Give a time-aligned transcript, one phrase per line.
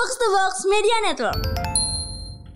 [0.00, 1.40] Box to Box Media Network.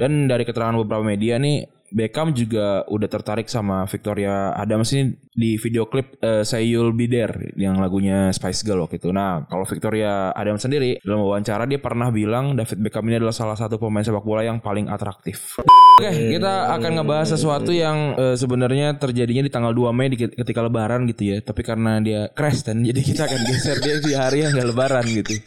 [0.00, 5.54] Dan dari keterangan beberapa media nih Beckham juga udah tertarik sama Victoria Adams ini di
[5.62, 9.14] video klip uh, Say You'll Be There yang lagunya Spice Girl waktu itu.
[9.14, 13.54] Nah, kalau Victoria Adams sendiri dalam wawancara dia pernah bilang David Beckham ini adalah salah
[13.54, 15.62] satu pemain sepak bola yang paling atraktif.
[16.02, 20.66] Oke, kita akan ngebahas sesuatu yang uh, sebenarnya terjadinya di tanggal 2 Mei di, ketika
[20.66, 21.38] lebaran gitu ya.
[21.46, 25.06] Tapi karena dia crash dan jadi kita akan geser dia di hari yang gak lebaran
[25.06, 25.38] gitu.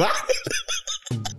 [0.00, 1.36] Banget.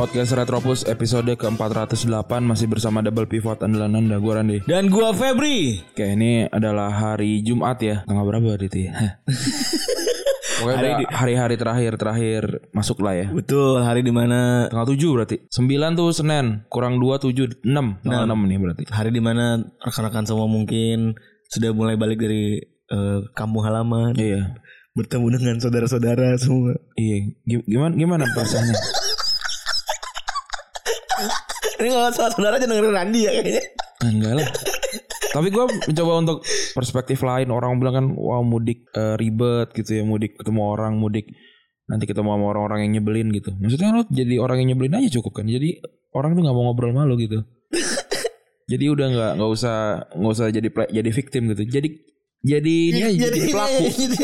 [0.00, 4.58] Podcast Retropus episode ke-408 masih bersama Double Pivot andalan Anda gue Randy.
[4.64, 5.76] Dan gua Febri.
[5.92, 8.00] Oke, ini adalah hari Jumat ya.
[8.08, 9.20] Tanggal berapa hari itu ya?
[10.56, 13.26] Pokoknya hari-hari terakhir terakhir masuk lah ya.
[13.28, 15.36] Betul, hari di mana Tanggal 7 berarti.
[15.52, 18.00] 9 tuh Senin, kurang 2 7 6.
[18.00, 18.82] Tanggal 6 nih berarti.
[18.88, 21.12] hari di mana rekan-rekan semua mungkin
[21.52, 22.56] sudah mulai balik dari
[22.88, 24.56] eh, kampung halaman, Iya.
[24.96, 26.72] bertemu dengan saudara-saudara semua.
[26.96, 28.80] Iya, Gi- gimana gimana perasaannya?
[31.80, 33.64] Ini kalau salah saudara aja dengerin Randi ya kayaknya.
[34.04, 34.48] Enggak lah.
[35.30, 36.38] Tapi gue mencoba untuk
[36.76, 37.48] perspektif lain.
[37.54, 41.30] Orang bilang kan, wah mudik eh, ribet gitu ya, mudik ketemu orang, mudik
[41.90, 43.50] nanti ketemu sama orang-orang yang nyebelin gitu.
[43.58, 45.46] Maksudnya lo jadi orang yang nyebelin aja cukup kan.
[45.50, 45.82] Jadi
[46.14, 47.42] orang tuh nggak mau ngobrol malu gitu.
[48.70, 49.76] jadi udah nggak nggak usah
[50.14, 51.62] nggak usah jadi play- jadi victim gitu.
[51.66, 51.88] Jadi
[52.40, 53.84] jadi ini aja jadi, pelaku.
[53.90, 54.16] jadi,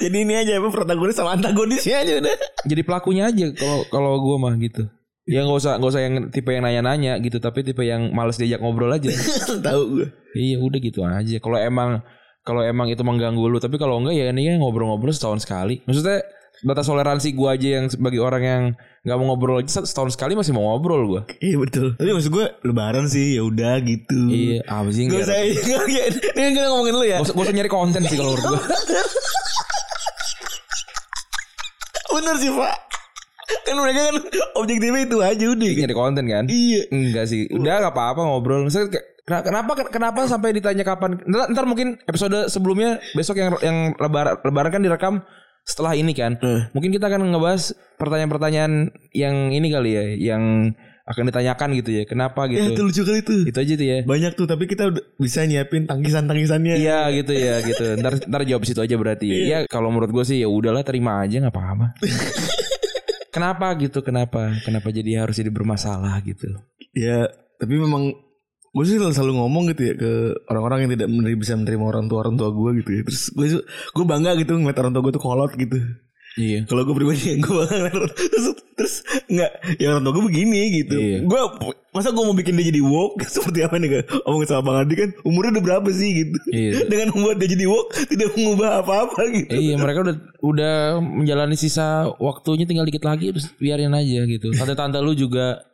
[0.00, 2.36] jadi ini aja apa protagonis sama antagonisnya aja udah.
[2.64, 4.82] jadi pelakunya aja kalau kalau gue mah gitu.
[5.28, 8.64] Ya nggak usah nggak usah yang tipe yang nanya-nanya gitu, tapi tipe yang males diajak
[8.64, 9.12] ngobrol aja.
[9.68, 10.08] Tahu gue.
[10.32, 11.36] Iya udah gitu aja.
[11.36, 12.00] Kalau emang
[12.40, 15.84] kalau emang itu mengganggu lu, tapi kalau enggak ya ini ya ngobrol-ngobrol setahun sekali.
[15.84, 16.24] Maksudnya
[16.64, 18.62] batas toleransi gua aja yang sebagai orang yang
[19.04, 21.22] nggak mau ngobrol aja setahun sekali masih mau ngobrol gua.
[21.44, 21.92] Iya betul.
[22.00, 24.32] Tapi maksud gue lebaran sih ya udah gitu.
[24.32, 25.28] Iya, apa sih Gak enggak?
[25.28, 25.60] usah Ini
[26.40, 28.60] kan kita ngomongin lu ya Gak usah, gak nyari konten sih kalau menurut gua.
[32.16, 32.87] Bener sih pak
[33.64, 34.16] Kan mereka kan
[34.54, 36.44] objektifnya itu aja udah nyari konten kan?
[36.46, 37.48] Iya Enggak sih.
[37.48, 38.68] Udah gak apa-apa ngobrol.
[38.68, 38.90] Kayak,
[39.24, 41.20] kena- kenapa kenapa sampai ditanya kapan?
[41.22, 45.14] Ntar, ntar mungkin episode sebelumnya besok yang yang lebaran lebaran kan direkam
[45.64, 46.36] setelah ini kan.
[46.38, 46.60] Eh.
[46.72, 48.72] Mungkin kita akan ngebahas pertanyaan-pertanyaan
[49.12, 50.72] yang ini kali ya, yang
[51.04, 52.02] akan ditanyakan gitu ya.
[52.04, 52.82] Kenapa Ya itu gitu?
[52.84, 53.98] lucu kali tuh Itu aja tuh ya.
[54.04, 57.96] Banyak tuh tapi kita udah bisa nyiapin tangkisan-tangkisannya Iya gitu ya gitu.
[57.96, 59.24] Ntar ntar jawab situ aja berarti.
[59.24, 59.44] Iya.
[59.44, 61.96] Ya kalau menurut gue sih ya udahlah terima aja nggak apa-apa.
[63.30, 64.00] kenapa gitu?
[64.04, 64.52] Kenapa?
[64.64, 66.48] Kenapa jadi harus jadi bermasalah gitu?
[66.96, 67.28] Ya
[67.58, 68.28] tapi memang
[68.68, 70.12] Gue sih selalu ngomong gitu ya Ke
[70.52, 74.04] orang-orang yang tidak menerima, bisa menerima orang tua-orang tua gue gitu ya Terus gue gue
[74.04, 75.78] bangga gitu ngeliat orang tua gue tuh kolot gitu
[76.38, 76.60] Iya.
[76.70, 78.46] Kalau gue pribadi gue bangga ngeliat terus,
[78.78, 78.94] terus
[79.26, 79.50] Enggak
[79.82, 81.18] Ya orang tua gue begini gitu Iya.
[81.26, 81.40] Gue
[81.90, 84.94] Masa gue mau bikin dia jadi woke Seperti apa nih kan Omongin sama Bang Adi
[84.94, 86.70] kan Umurnya udah berapa sih gitu Iya.
[86.94, 92.06] Dengan membuat dia jadi woke Tidak mengubah apa-apa gitu iya mereka udah udah menjalani sisa
[92.22, 94.54] waktunya tinggal dikit lagi terus biarin aja gitu.
[94.54, 95.66] Tante-tante lu juga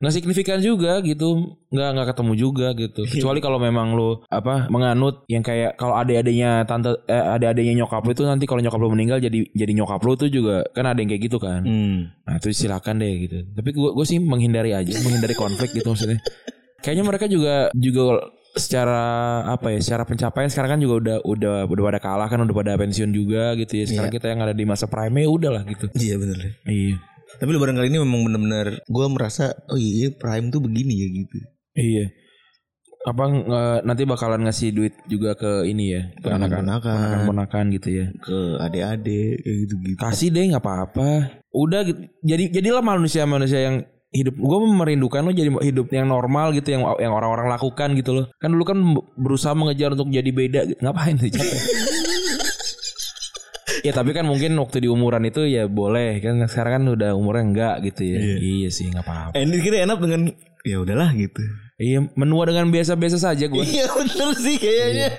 [0.00, 1.60] nggak signifikan juga gitu.
[1.68, 3.04] Nggak nggak ketemu juga gitu.
[3.04, 8.10] Kecuali kalau memang lu apa menganut yang kayak kalau adik-adiknya tante eh, adik-adiknya nyokap lu
[8.16, 11.12] itu nanti kalau nyokap lu meninggal jadi jadi nyokap lu tuh juga kan ada yang
[11.12, 11.60] kayak gitu kan.
[11.68, 12.16] Hmm.
[12.24, 13.38] nah itu silakan deh gitu.
[13.52, 16.16] Tapi gua gue sih menghindari aja menghindari konflik gitu maksudnya.
[16.80, 19.02] Kayaknya mereka juga juga secara
[19.46, 22.72] apa ya secara pencapaian sekarang kan juga udah udah udah pada kalah kan udah pada
[22.80, 23.84] pensiun juga gitu ya.
[23.84, 25.92] Sekarang kita yang ada di masa prime ya udahlah gitu.
[25.92, 26.52] Iya bener deh.
[26.66, 26.96] iya
[27.38, 31.36] Tapi lebaran kali ini memang bener-bener Gue merasa Oh iya prime tuh begini ya gitu.
[31.76, 32.06] Iya.
[33.00, 33.24] Apa
[33.80, 36.84] nanti bakalan ngasih duit juga ke ini ya ke anak-anak.
[36.84, 37.28] Ponakan-ponakan.
[37.28, 38.06] ponakan gitu ya.
[38.20, 39.98] Ke adik-adik Kayak gitu-gitu.
[40.00, 41.08] Kasih deh nggak apa-apa.
[41.54, 42.00] Udah gitu.
[42.20, 43.76] jadi jadilah manusia manusia yang
[44.10, 48.26] hidup gue merindukan lo jadi hidup yang normal gitu yang yang orang-orang lakukan gitu loh.
[48.42, 48.78] Kan dulu kan
[49.16, 50.78] berusaha mengejar untuk jadi beda gitu.
[50.82, 51.60] ngapain sih capek
[53.86, 56.20] ya tapi kan mungkin waktu di umuran itu ya boleh.
[56.20, 58.18] Kan sekarang kan udah umurnya enggak gitu ya.
[58.38, 59.32] Iya, sih nggak apa-apa.
[59.36, 60.22] Eh, Ini kita enak dengan
[60.60, 61.40] Ya udahlah gitu.
[61.80, 65.16] Iya menua dengan biasa-biasa saja gue Iya bener sih kayaknya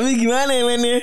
[0.00, 0.98] Tapi gimana ya mainnya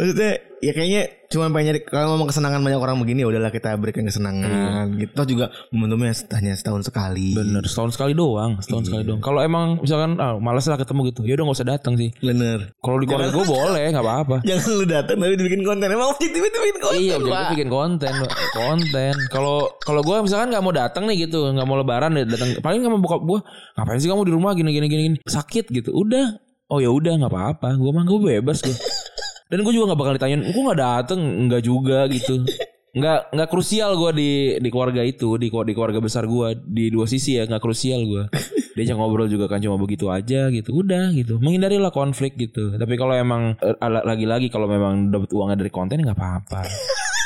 [0.00, 3.76] Maksudnya Ya kayaknya Cuma pengen nyari Kalau memang kesenangan banyak orang begini ya Udahlah kita
[3.76, 5.12] berikan kesenangan gitu.
[5.12, 7.36] Toh juga momentumnya hanya setahun sekali.
[7.36, 9.20] Bener setahun sekali doang setahun sekali doang.
[9.20, 12.10] Kalau emang misalkan ah, malas lah ketemu gitu ya udah nggak usah datang sih.
[12.24, 12.72] Bener.
[12.80, 14.36] Kalau di keluarga gue boleh nggak apa-apa.
[14.48, 15.86] Jangan lu datang tapi dibikin konten.
[15.92, 18.12] Emang objektif itu bikin konten Iya, jadi bikin konten,
[18.56, 19.14] konten.
[19.28, 22.56] Kalau kalau gue misalkan nggak mau datang nih gitu, nggak mau lebaran deh datang.
[22.64, 23.38] Paling nggak mau buka gue,
[23.76, 25.18] ngapain sih kamu di rumah gini gini gini gini.
[25.28, 25.92] Sakit gitu.
[25.92, 26.47] Udah.
[26.68, 27.76] Oh ya udah nggak apa-apa.
[27.80, 28.76] Gue mah gue bebas gue.
[29.50, 32.44] Dan gue juga nggak bakal ditanyain, gue nggak dateng, nggak juga gitu.
[32.92, 34.30] Nggak nggak krusial gue di
[34.60, 38.24] di keluarga itu, di di keluarga besar gue di dua sisi ya nggak krusial gue.
[38.78, 43.10] diajak ngobrol juga kan cuma begitu aja gitu udah gitu menghindarilah konflik gitu tapi kalau
[43.10, 46.62] emang eh, lagi-lagi kalau memang dapat uangnya dari konten nggak apa-apa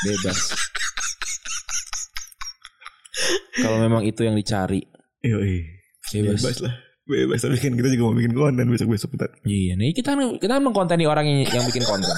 [0.01, 0.39] bebas
[3.63, 4.81] kalau memang itu yang dicari
[5.23, 5.61] Yoi.
[6.11, 6.75] bebas, Bebas lah.
[7.03, 9.29] Bebas tapi kan kita juga mau bikin konten besok-besok bentar.
[9.43, 12.07] iya nih kita kita mengkonteni orang yang, yang bikin konten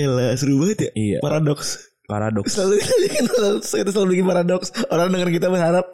[0.00, 0.90] Elah seru banget ya.
[0.96, 1.18] Iya.
[1.20, 1.87] Paradoks.
[2.08, 3.24] Paradoks Selalu bikin
[3.60, 4.72] kita selalu bikin paradoks.
[4.88, 5.84] Orang dengar kita berharap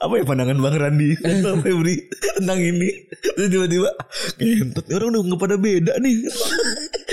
[0.00, 2.88] apa ya pandangan Bang Randi atau Febri tentang ini.
[3.36, 3.90] Terus tiba-tiba
[4.40, 6.16] Ini orang udah nggak pada beda nih.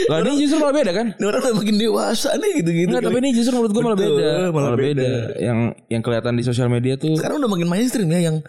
[0.08, 2.88] lah ini justru malah beda kan orang udah makin dewasa nih gitu-gitu.
[2.88, 4.32] Enggak, tapi ini justru menurut gue malah Betul, beda.
[4.32, 5.04] malah Malah, beda.
[5.04, 5.12] beda.
[5.38, 5.60] Yang
[5.90, 8.40] yang kelihatan di sosial media tuh sekarang udah makin mainstream ya yang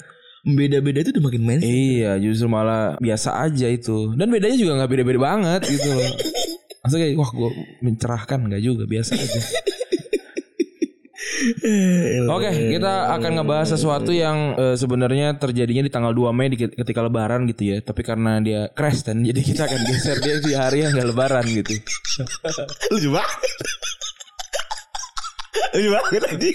[0.46, 1.74] beda-beda itu udah makin mainstream.
[1.74, 4.14] Iya, justru malah biasa aja itu.
[4.14, 6.06] Dan bedanya juga nggak beda-beda banget gitu loh.
[6.86, 7.50] Maksudnya kayak, wah gue
[7.82, 9.40] mencerahkan nggak juga, biasa aja.
[12.28, 17.00] Oke, kita akan ngebahas sesuatu yang eh, sebenarnya terjadinya di tanggal 2 Mei di- ketika
[17.00, 17.78] lebaran gitu ya.
[17.78, 21.44] Tapi karena dia crash dan jadi kita akan geser dia di hari yang gak lebaran
[21.46, 21.74] gitu.
[22.90, 23.38] Lucu banget.
[25.74, 26.50] Lucu banget lagi.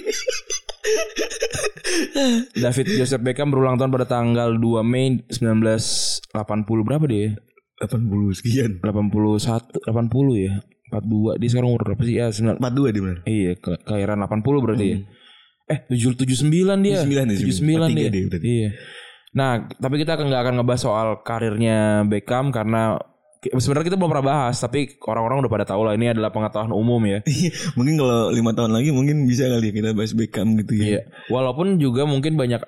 [2.53, 6.33] David Joseph Beckham berulang tahun pada tanggal 2 Mei 1980
[6.83, 7.37] berapa dia?
[7.79, 8.71] 80 sekian.
[8.79, 9.89] 81 80
[10.39, 10.53] ya.
[11.01, 12.15] 42 dia sekarang umur berapa sih?
[12.21, 13.19] Ya 9 42 di mana?
[13.25, 14.97] Iya, ke kelahiran 80 berarti ya.
[15.73, 16.97] Eh, 779 dia.
[17.01, 18.09] 79 dia, 79 dia.
[18.09, 18.47] 43 dia berarti.
[18.47, 18.69] Iya.
[19.33, 19.51] Nah,
[19.81, 23.01] tapi kita nggak akan ngebahas soal karirnya Beckham karena
[23.41, 27.01] sebenarnya kita belum pernah bahas, tapi orang-orang udah pada tahu lah ini adalah pengetahuan umum
[27.03, 27.19] ya.
[27.33, 30.85] Iya, mungkin kalau lima tahun lagi mungkin bisa kali ya kita bahas Beckham gitu ya.
[30.85, 31.01] Iya.
[31.33, 32.61] Walaupun juga mungkin banyak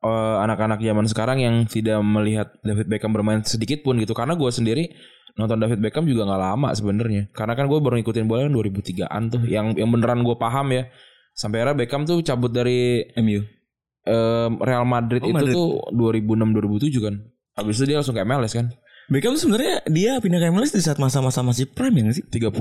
[0.00, 4.12] eh, anak-anak zaman sekarang yang tidak melihat David Beckham bermain sedikit pun gitu.
[4.12, 4.84] Karena gue sendiri
[5.36, 7.28] nonton David Beckham juga nggak lama sebenarnya.
[7.30, 10.88] Karena kan gue baru ngikutin bola kan 2003an tuh yang yang beneran gue paham ya.
[11.32, 13.40] Sampai era Beckham tuh cabut dari MU.
[14.00, 15.54] em, Real Madrid Oh, itu Madrid.
[15.54, 17.14] tuh 2006 2007 kan.
[17.54, 18.72] Habis itu dia langsung ke MLS kan
[19.10, 22.24] Beckham sebenarnya dia pindah ke MLS di saat masa-masa masih prime ya nggak sih?
[22.30, 22.54] 30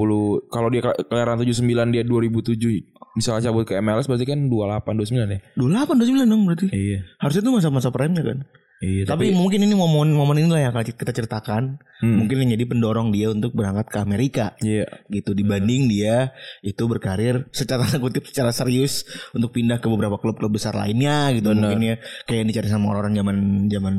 [0.50, 1.62] kalau dia ke- kelahiran 79
[1.94, 4.81] dia 2007 misalnya cabut ke MLS berarti kan 28
[5.13, 6.66] 29 ya 28 29 dong berarti.
[6.72, 8.38] iya Harusnya tuh masa-masa prime-nya kan.
[8.80, 11.78] iya Tapi, mungkin ini momen-momen inilah yang kita ceritakan.
[12.00, 12.16] Hmm.
[12.18, 14.56] Mungkin yang jadi pendorong dia untuk berangkat ke Amerika.
[14.63, 16.31] iya gitu dibanding dia
[16.62, 19.04] itu berkarir secara kutip secara serius
[19.36, 21.62] untuk pindah ke beberapa klub-klub besar lainnya gitu Benar.
[21.62, 21.95] mungkin ya
[22.25, 23.36] kayak yang dicari sama orang-orang zaman
[23.68, 23.95] zaman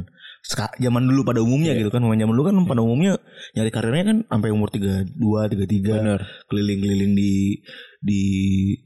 [0.81, 1.85] zaman dulu pada umumnya Iya.
[1.87, 3.21] gitu kan zaman dulu kan pada umumnya
[3.55, 7.61] nyari karirnya kan sampai umur 32 33 benar keliling-keliling di
[8.01, 8.21] di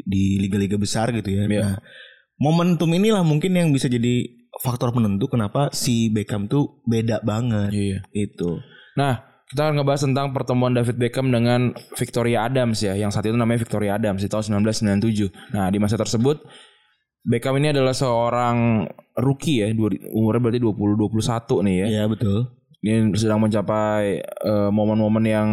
[0.04, 1.60] di liga-liga besar gitu ya Iya.
[1.62, 1.74] nah
[2.36, 4.26] momentum inilah mungkin yang bisa jadi
[4.60, 8.58] faktor penentu kenapa si Beckham tuh beda banget iya itu
[8.94, 13.34] Nah, kita akan ngebahas tentang pertemuan David Beckham dengan Victoria Adams ya, yang saat itu
[13.34, 15.34] namanya Victoria Adams di tahun 1997.
[15.50, 16.38] Nah, di masa tersebut
[17.26, 21.86] Beckham ini adalah seorang rookie ya, dua- umurnya berarti 20 21 nih ya.
[21.88, 25.48] ya betul Dia sedang mencapai eh, momen-momen yang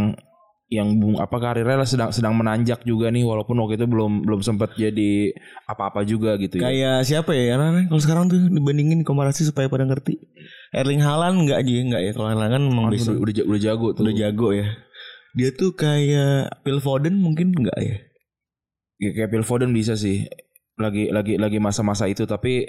[0.67, 4.39] yang bung apa karirnya lah sedang sedang menanjak juga nih walaupun waktu itu belum belum
[4.39, 5.35] sempat jadi
[5.67, 6.63] apa-apa juga gitu ya.
[6.63, 7.59] Kayak siapa ya?
[7.59, 10.15] Karena kalau sekarang tuh dibandingin komparasi supaya pada ngerti.
[10.71, 12.11] Erling Haaland enggak aja enggak ya.
[12.15, 14.01] Kalau Erling Haaland memang Kan bisa udah, udah, udah jago tuh.
[14.07, 14.67] udah jago ya.
[15.35, 17.95] Dia tuh kayak Phil Foden mungkin enggak ya?
[18.95, 20.23] Ya, kayak Phil Foden bisa sih
[20.79, 22.63] lagi lagi lagi masa-masa itu tapi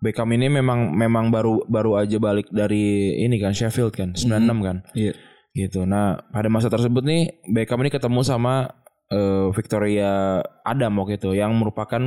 [0.00, 4.76] Beckham ini memang memang baru baru aja balik dari ini kan Sheffield kan 96 kan
[4.92, 5.12] Iya.
[5.52, 5.84] gitu.
[5.84, 8.64] Nah pada masa tersebut nih Beckham ini ketemu sama
[9.06, 12.00] eh, Victoria Adam waktu itu yang merupakan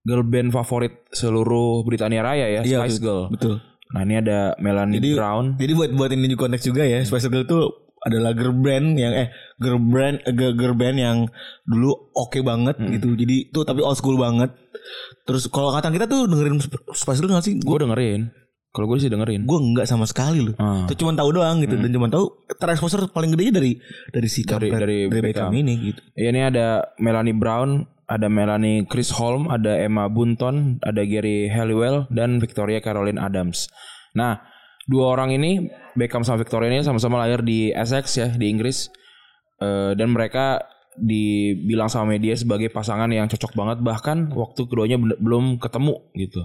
[0.00, 3.26] girl band favorit seluruh Britania Raya ya Iya, Spice Girl.
[3.26, 3.58] Betul.
[3.86, 5.44] Nah ini ada Melanie Jadi- Brown.
[5.58, 7.02] Jadi buat buat ini juga konteks juga ya.
[7.02, 7.64] Spice Girl tuh
[8.02, 11.18] adalah girl band yang eh girl band eh, girl, girl band yang
[11.62, 13.14] dulu oke banget gitu.
[13.14, 14.52] Jadi tuh tapi old school banget.
[15.24, 16.60] Terus kalau kata kita tuh dengerin
[16.92, 17.58] Spice Girl gak sih?
[17.58, 18.30] Gue dengerin.
[18.70, 19.42] Kalau gue sih dengerin.
[19.42, 20.52] gue enggak sama sekali loh.
[20.56, 20.84] Ah.
[20.84, 23.80] Tuh cuma tahu doang gitu dan cuma tahu tereksposur paling gedenya dari
[24.12, 25.50] dari si Dari- kampret- dari Beckham Beckham.
[25.56, 26.00] ini gitu.
[26.12, 26.66] Ya, ini ada
[27.00, 33.16] Melanie Brown, ada Melanie Chris Holm, ada Emma Bunton, ada Gary Halliwell dan Victoria Caroline
[33.16, 33.72] Adams.
[34.12, 34.44] Nah,
[34.84, 38.92] dua orang ini Beckham sama Victoria ini sama-sama lahir di Essex ya di Inggris.
[39.56, 40.60] Eh, dan mereka
[40.96, 46.44] dibilang sama media sebagai pasangan yang cocok banget bahkan waktu keduanya belum ketemu gitu.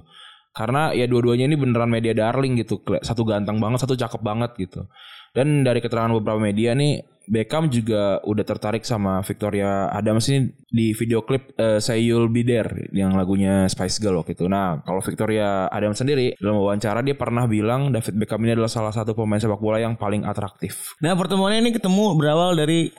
[0.51, 2.84] Karena ya dua-duanya ini beneran media darling gitu.
[3.00, 4.88] Satu ganteng banget, satu cakep banget gitu.
[5.32, 7.00] Dan dari keterangan beberapa media nih
[7.32, 12.44] Beckham juga udah tertarik sama Victoria Adams ini di video klip eh, Say You'll Be
[12.44, 14.50] There yang lagunya Spice Girl waktu itu.
[14.51, 18.91] Nah, kalau Victoria Adams sendiri dalam wawancara dia pernah bilang David Beckham ini adalah salah
[18.91, 20.98] satu pemain sepak bola yang paling atraktif.
[21.00, 22.91] Nah pertemuannya ini ketemu berawal dari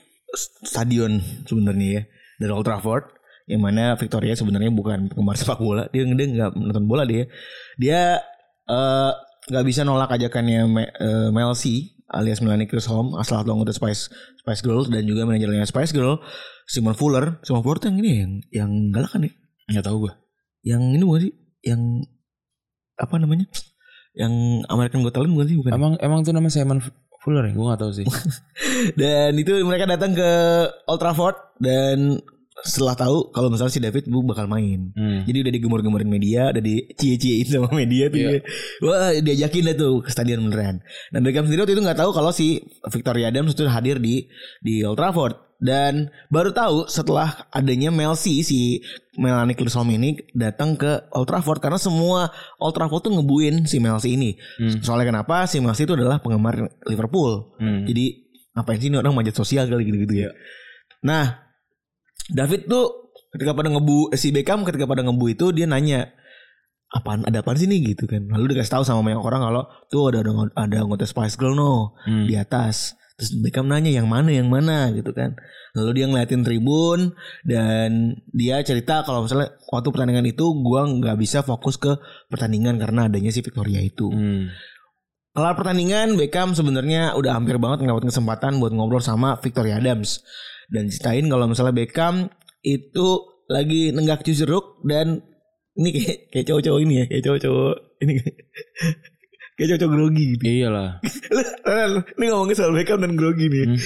[0.65, 2.03] stadion sebenarnya ya
[2.41, 3.05] dari Old Trafford
[3.51, 5.91] yang mana Victoria sebenarnya bukan penggemar sepak bola.
[5.91, 7.27] Dia dia nggak nonton bola dia.
[7.77, 8.23] Dia
[8.71, 9.13] eh,
[9.51, 14.13] nggak bisa nolak ajakannya Me- eh, Mel C alias Melanie Home asal atau anggota Spice
[14.45, 16.21] Spice Girls dan juga manajernya Spice Girl
[16.69, 17.41] Simon Fuller.
[17.43, 19.33] Simon Fuller tuh yang ini ya, yang yang galak kan ya?
[19.73, 20.13] Nggak tahu gue.
[20.63, 21.33] yang ini bukan sih?
[21.67, 21.83] Yang
[23.01, 23.47] apa namanya?
[24.15, 24.33] Yang
[24.69, 25.57] American Got Talent bukan sih?
[25.59, 26.79] Bukan Emang emang tuh namanya Simon
[27.23, 27.53] Fuller ya?
[27.55, 28.07] Gue gak tahu sih.
[29.01, 30.31] Dan itu mereka datang ke
[30.91, 32.19] Old Trafford dan
[32.63, 34.95] setelah tahu kalau misalnya si David bu bakal main.
[34.95, 35.27] Hmm.
[35.27, 38.19] Jadi udah digemur-gemurin media, udah dicie-ciein sama media tuh.
[38.23, 38.31] Iya.
[38.39, 38.41] ya.
[38.87, 40.81] Wah, diajakin dah tuh ke stadion beneran.
[41.11, 44.31] Dan Beckham sendiri waktu itu nggak tahu kalau si Victoria Adams itu hadir di
[44.63, 45.35] di Old Trafford.
[45.63, 48.83] Dan baru tahu setelah adanya Mel C, si
[49.15, 54.03] Melanie Clisholm ini datang ke Old Trafford karena semua Old Trafford tuh ngebuin si Mel
[54.03, 54.35] C ini.
[54.83, 55.47] Soalnya kenapa?
[55.47, 56.59] Si Mel C itu adalah penggemar
[56.91, 57.55] Liverpool.
[57.63, 57.87] Hmm.
[57.87, 58.27] Jadi
[58.59, 60.31] ngapain sih ini orang manjat sosial kali gitu-gitu ya.
[61.07, 61.52] Nah,
[62.31, 66.13] David tuh ketika pada ngebu eh, si Beckham ketika pada ngebu itu dia nanya
[66.93, 68.29] apaan ada apaan sih nih gitu kan.
[68.29, 71.97] Lalu dikasih tahu sama banyak orang kalau tuh ada ada, ada anggota Spice Girl no
[72.05, 72.29] Hmm.
[72.29, 72.95] di atas.
[73.17, 75.37] Terus Beckham nanya yang mana yang mana gitu kan.
[75.73, 77.17] Lalu dia ngeliatin tribun
[77.49, 81.97] dan dia cerita kalau misalnya waktu pertandingan itu gua nggak bisa fokus ke
[82.29, 84.13] pertandingan karena adanya si Victoria itu.
[84.13, 84.53] Hmm.
[85.33, 90.21] Kelar pertandingan Beckham sebenarnya udah hampir banget ngedapetin kesempatan buat ngobrol sama Victoria Adams
[90.71, 92.31] dan ceritain kalau misalnya Beckham
[92.63, 93.09] itu
[93.51, 95.25] lagi nenggak jeruk dan
[95.73, 98.13] ini kayak kayak cowok-cowok ini ya kayak cowok-cowok ini
[99.57, 100.43] kayak cowok-cowok grogi gitu.
[100.43, 100.91] Iyalah.
[101.93, 103.65] Lu, ini ngomongin soal Beckham dan grogi nih.
[103.73, 103.79] Hmm.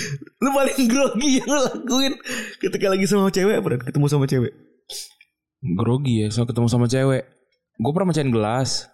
[0.43, 2.15] Lu paling grogi yang lu lakuin
[2.61, 4.53] ketika lagi sama cewek apa ketemu sama cewek.
[5.77, 7.23] Grogi ya, soal ketemu sama cewek.
[7.77, 8.89] Gue pernah mecahin gelas.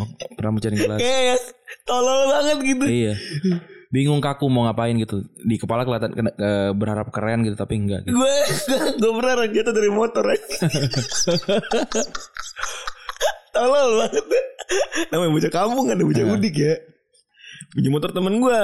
[0.00, 1.00] Oh, pernah mecahin gelas.
[1.00, 1.40] Kayak
[1.88, 2.84] tolol banget gitu.
[2.88, 3.14] iya.
[3.92, 5.20] Bingung kaku mau ngapain gitu.
[5.38, 8.16] Di kepala kelihatan kena- eh, berharap keren gitu tapi enggak gitu.
[8.16, 8.34] gue
[8.96, 10.48] gue pernah jatuh dari motor aja
[13.52, 14.24] tolol banget
[15.08, 16.32] namanya bocah kampung kan bocah Iya.
[16.32, 16.74] udik ya
[17.70, 18.60] punya motor temen gue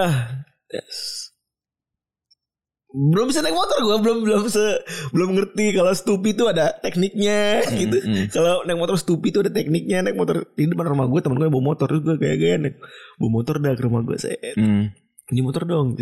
[2.88, 4.64] belum bisa naik motor gue belum belum se
[5.12, 8.32] belum ngerti kalau stupi itu ada tekniknya gitu mm.
[8.32, 11.46] kalau naik motor stupi itu ada tekniknya naik motor di depan rumah gue temen gue
[11.46, 12.76] bawa motor terus gue kayak gaya naik
[13.14, 14.88] bawa motor dah ke rumah gue saya Hmm.
[15.28, 15.92] Punya motor dong.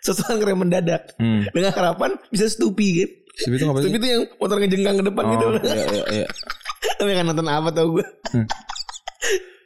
[0.00, 1.12] Sesuatu yang mendadak.
[1.20, 1.44] Hmm.
[1.52, 3.82] dengan harapan bisa stupi kan Stupi itu ngapain?
[3.84, 5.44] Stupi itu yang motor ngejengkang ke depan gitu.
[5.46, 6.26] Oh, iya, iya, iya.
[6.98, 8.46] tapi kan nonton apa tau gue Hmm.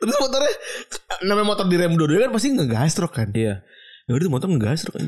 [0.00, 0.52] terus motornya
[1.24, 3.28] namanya motor direm dua-duanya kan pasti ngegasrok kan?
[3.36, 3.60] Iya.
[4.04, 5.04] ya udah motor ngegasrok kan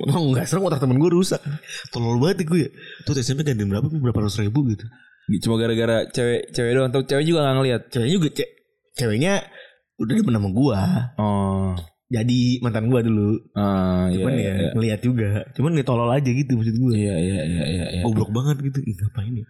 [0.00, 1.40] motor ngegasrok motor temen gue rusak.
[1.92, 2.70] Tolol banget gue ya.
[3.04, 3.84] Tuh SMP ganti berapa?
[3.90, 4.86] Berapa ratus ribu gitu.
[5.44, 6.88] Cuma gara-gara cewek cewek doang.
[6.88, 7.82] Atau cewek juga gak ngeliat.
[7.92, 8.44] ceweknya juga ce
[8.96, 9.32] ceweknya
[9.98, 10.78] udah demen sama gue
[11.18, 11.70] Oh.
[12.08, 14.70] jadi mantan gue dulu Ah, iya, cuman iya, ya iya.
[14.72, 18.02] ngeliat juga cuman nih tolol aja gitu maksud gue Iya, iya, iya, iya, iya.
[18.06, 19.46] goblok banget gitu Ih, ngapain ya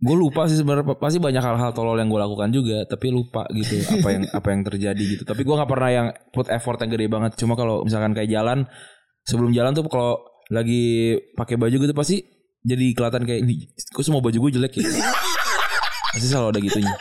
[0.00, 3.84] Gue lupa sih sebenarnya pasti banyak hal-hal tolol yang gue lakukan juga, tapi lupa gitu
[3.84, 5.22] apa yang apa yang terjadi gitu.
[5.28, 7.36] Tapi gue nggak pernah yang put effort yang gede banget.
[7.36, 8.64] Cuma kalau misalkan kayak jalan,
[9.28, 10.16] sebelum jalan tuh kalau
[10.48, 12.24] lagi pakai baju gitu pasti
[12.64, 14.88] jadi kelihatan kayak ini, kok semua baju gue jelek ya.
[16.16, 16.94] Pasti selalu ada gitunya.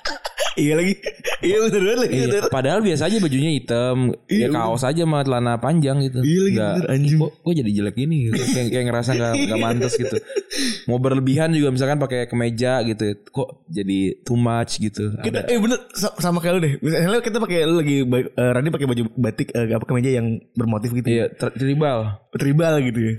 [0.59, 0.93] Iya lagi
[1.39, 2.43] iya bener banget lagi Iya, bener.
[2.49, 6.19] padahal biasa aja bajunya hitam, Iya, ya kaos aja sama celana panjang gitu.
[6.19, 7.17] Iya lagi, Nggak, bener, anjing.
[7.17, 8.41] Kok, kok jadi jelek gini gitu.
[8.45, 10.17] Kayak, kayak ngerasa gak, gak mantas gitu.
[10.85, 13.03] Mau berlebihan juga misalkan pakai kemeja gitu.
[13.25, 15.15] Kok jadi too much gitu.
[15.17, 15.49] kita Ada.
[15.49, 18.87] eh bener sa- sama kayak lu deh misalnya kita pakai lu lagi eh, Rani pakai
[18.87, 22.19] baju batik eh, apa kemeja yang bermotif gitu Iya, tri- tribal.
[22.31, 23.13] tribal gitu ya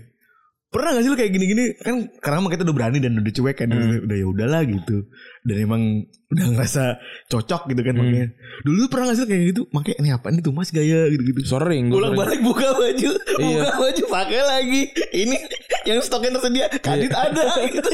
[0.70, 1.64] pernah gak sih lu kayak gini-gini?
[1.76, 5.02] Kan sekarang mah kita udah berani dan udah cuek kan udah ya udahlah gitu.
[5.42, 5.82] Dan emang
[6.30, 6.84] udah ngerasa
[7.26, 8.26] cocok gitu kan makanya.
[8.62, 9.62] Dulu pernah gak sih lu kayak gitu?
[9.70, 11.90] Makanya ini apa nih tuh mas gaya gitu gitu Sering.
[11.90, 13.60] ulang balik buka baju Iya.
[13.60, 14.82] buka baju pakai lagi.
[15.10, 15.36] Ini
[15.84, 17.90] yang stoknya tersedia kadit ada gitu.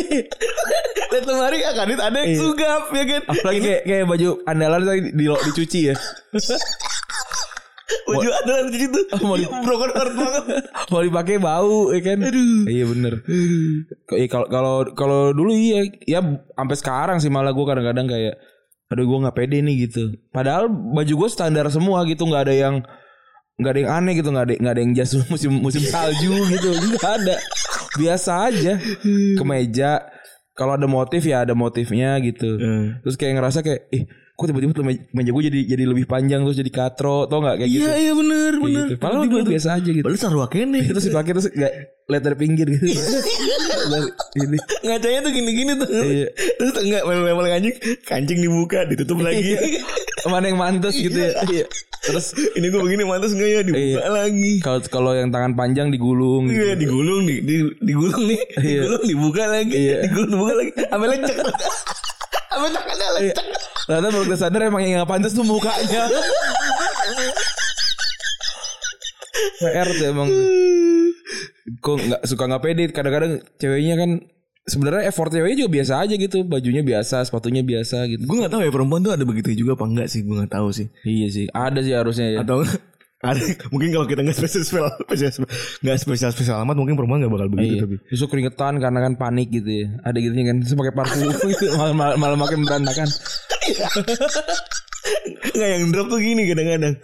[1.16, 2.40] Lihat lemari ya kadit ada yang Iya.
[2.40, 3.21] sugap ya kan?
[3.25, 5.95] Apalagi kayak, kayak baju andalan tadi di, di, dicuci ya.
[8.05, 10.45] baju ada di situ Mau di- broken heart banget
[10.87, 12.19] Mau dipakai bau ya kan.
[12.21, 12.66] Aduh.
[12.66, 13.14] Iya bener.
[14.09, 16.21] Iya, Kalau kalau kalau dulu iya ya
[16.52, 18.35] sampai sekarang sih malah gue kadang-kadang kayak
[18.87, 20.02] aduh gue nggak pede nih gitu.
[20.28, 22.75] Padahal baju gue standar semua gitu nggak ada yang
[23.57, 26.69] nggak ada yang aneh gitu nggak ada nggak ada yang jas musim musim salju gitu
[26.93, 27.35] nggak ada
[27.95, 28.76] biasa aja
[29.33, 30.05] kemeja
[30.52, 33.00] kalau ada motif ya ada motifnya gitu Hmm.
[33.00, 34.05] terus kayak ngerasa kayak ih
[34.37, 37.71] kok tiba-tiba tuh meja, gue jadi jadi lebih panjang terus jadi katro tau nggak kayak
[37.73, 38.85] gitu Iya iya bener Kayak bener.
[38.87, 38.95] gitu.
[39.00, 40.81] Padahal biasa aja gitu Padahal sarwa kene.
[40.93, 41.73] terus dipakai terus nggak
[42.07, 42.85] lihat dari pinggir gitu
[43.87, 44.12] Dari-
[44.45, 45.88] ini Ngacanya tuh gini-gini tuh.
[45.88, 46.28] Iya.
[46.55, 49.57] Terus enggak memang kancing, kancing dibuka, ditutup lagi.
[50.26, 51.64] mana yang mantas gitu ya iya
[52.02, 54.09] Terus Ini gue begini mantas nggak ya dibuka Iya.
[54.12, 54.52] lagi.
[54.61, 56.61] kalau kalau yang tangan panjang digulung gitu.
[56.61, 58.81] Iya digulung di, di digulung nih, Iya.
[58.85, 59.97] digulung dibuka lagi, Iya.
[60.05, 61.37] digulung dibuka lagi, sampai lecek.
[62.47, 63.11] Sampai tangannya Iya.
[63.33, 63.47] lecek.
[63.87, 66.05] Ternyata baru kita sadar emang yang gak pantas tuh mukanya.
[69.57, 70.28] PR tuh emang
[71.76, 74.11] kok nggak suka nggak pede kadang-kadang ceweknya kan
[74.64, 78.62] sebenarnya effort ceweknya juga biasa aja gitu bajunya biasa sepatunya biasa gitu Gue nggak tahu
[78.62, 80.87] ya perempuan tuh ada begitu juga apa enggak sih, gue nggak tahu sih.
[81.02, 82.62] iya sih ada sih harusnya ya Atau
[83.23, 83.40] ada
[83.71, 84.62] mungkin kalau kita nggak spesial
[85.00, 85.33] spesial
[85.81, 87.83] nggak spesial spesial amat mungkin perempuan nggak bakal begitu Iya.
[87.83, 89.87] tapi Justru keringetan karena kan panik gitu ya.
[90.02, 90.57] Ada gitunya kan.
[90.61, 91.19] Terus pakai parfum
[91.50, 93.09] gitu malah, malah makin berantakan.
[95.57, 96.95] nggak yang drop tuh gini kadang-kadang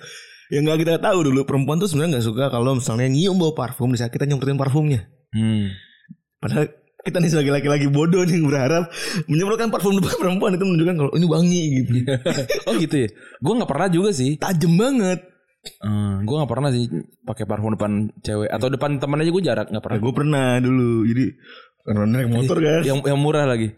[0.52, 3.88] yang nggak kita tahu dulu perempuan tuh sebenarnya nggak suka kalau misalnya nyium bau parfum
[3.88, 5.72] di saat kita nyemprotin parfumnya Hmm.
[6.36, 6.68] padahal
[7.02, 8.92] kita nih sebagai laki-laki bodoh nih berharap
[9.26, 11.90] menyemprotkan parfum depan perempuan itu menunjukkan kalau ini wangi gitu
[12.68, 13.08] oh gitu ya.
[13.40, 14.36] Gue nggak pernah juga sih.
[14.36, 15.20] tajem banget
[15.78, 16.90] Hmm, gue nggak pernah sih
[17.22, 19.98] pakai parfum depan cewek atau depan teman aja gue jarak nggak nah, pernah.
[20.02, 21.24] gue pernah dulu jadi
[21.86, 23.68] karena naik motor kan Yang yang murah lagi.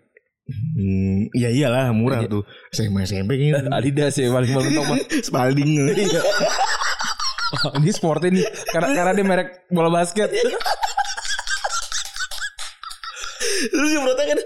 [0.49, 2.45] Hmm, ya iyalah murah tuh.
[2.73, 3.71] SMA SMP kayaknya.
[3.79, 4.99] Adidas ya paling mentok mah.
[5.21, 5.71] Spalding.
[7.81, 8.43] Ini sport ini
[8.75, 10.27] karena karena dia merek bola basket.
[13.65, 14.41] terus nyemprotnya kan?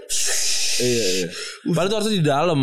[0.79, 1.27] Iya, iya.
[1.73, 2.59] Padahal itu harusnya di dalam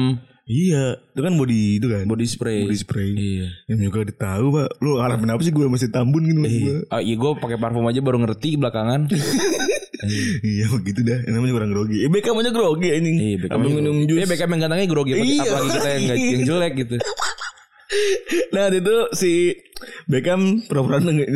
[0.47, 2.63] iya itu kan body itu kan body spray.
[2.63, 3.47] body spray Iya.
[3.67, 6.63] yang juga ditahu pak lu harapin apa sih gue masih tambun gitu Iya.
[6.63, 6.77] gua.
[6.89, 9.11] Ah, iya gue pakai parfum aja baru ngerti belakangan.
[10.47, 14.17] iya begitu dah namanya orang grogi eh Beckham aja grogi anjing Iya, Beckham minum jus
[14.17, 15.43] Iya, Beckham yang gantengnya grogi Iya.
[15.43, 16.97] apalagi kita yang, yang jelek gitu.
[18.55, 19.33] nah itu si
[20.07, 21.29] Beckham pura-pura nenggak,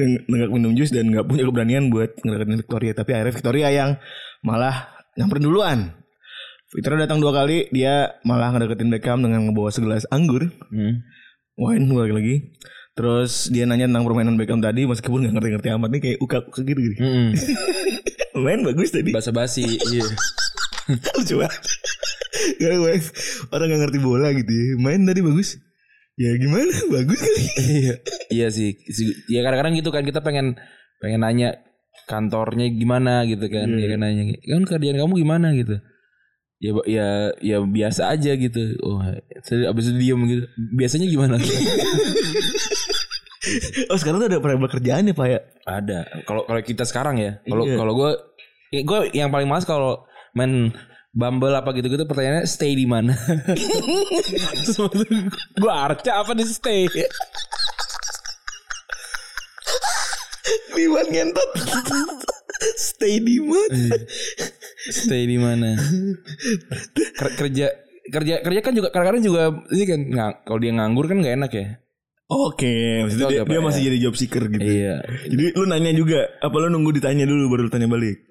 [0.50, 3.90] minum jus dan nggak punya keberanian buat ngedeketin Victoria tapi akhirnya Victoria yang
[4.40, 5.78] malah nyamperin duluan
[6.70, 11.02] Victoria datang dua kali dia malah ngedeketin Beckham dengan ngebawa segelas anggur Hmm.
[11.58, 12.36] wine dua kali lagi
[12.94, 16.78] terus dia nanya tentang permainan Beckham tadi meskipun nggak ngerti-ngerti amat nih kayak uka-uka gitu,
[16.78, 16.94] gitu.
[17.02, 17.28] Mm-mm.
[18.38, 20.06] main bagus tadi Basa basi, iya.
[21.18, 21.62] lucu banget
[22.56, 22.72] Gak,
[23.50, 25.58] orang nggak ngerti bola gitu ya main tadi bagus
[26.14, 27.94] ya gimana bagus kali iya.
[28.30, 28.78] Iya sih.
[28.86, 30.54] Si- Ya kadang-kadang gitu kan kita pengen
[31.02, 31.58] pengen nanya
[32.06, 33.66] kantornya gimana gitu kan.
[33.66, 33.82] Iya.
[33.82, 35.80] Ya kan nanya, "Kan kerjaan kamu gimana?" gitu.
[36.60, 37.06] Ya ya
[37.40, 38.76] ya biasa aja gitu.
[38.84, 39.00] Oh,
[39.40, 40.44] saya abis itu diem gitu.
[40.76, 41.40] Biasanya gimana?
[43.88, 45.98] oh sekarang tuh ada variabel kerjaan ya pak ya Ada.
[46.28, 47.40] Kalau kalau kita sekarang ya.
[47.48, 47.80] Kalau Iya.
[47.80, 48.10] kalau gue
[48.76, 50.04] gue yang paling males kalau
[50.36, 50.68] main
[51.10, 53.10] Bumble apa gitu-gitu pertanyaannya stay di mana?
[55.58, 56.86] gue arca apa di stay?
[60.76, 61.50] Liwan ngentot
[62.78, 63.98] Stay di mana
[64.92, 65.78] Stay di mana?
[67.14, 67.66] Ker- kerja
[68.06, 71.52] kerja kerja kan juga kadang-kadang juga ini kan nggak kalau dia nganggur kan nggak enak
[71.52, 71.66] ya.
[72.28, 73.86] Oke Maksudnya dia, dia masih ya?
[73.86, 75.02] jadi job seeker gitu Iya.
[75.26, 78.22] Jadi lu nanya juga Apa lu nunggu ditanya dulu Baru lu tanya balik